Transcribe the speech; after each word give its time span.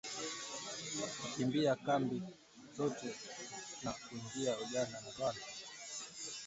kukimbia 1.21 1.75
kambi 1.75 2.23
zao 2.77 2.95
na 3.83 3.91
kuingia 3.91 4.53
Uganda 4.59 5.01
na 5.01 5.09
Rwanda 5.17 5.45